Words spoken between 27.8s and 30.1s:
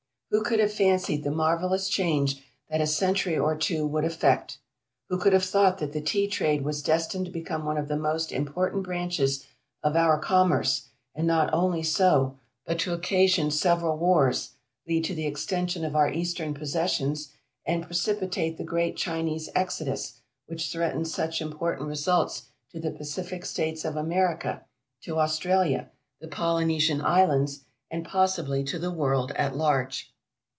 and possibly to the world at large?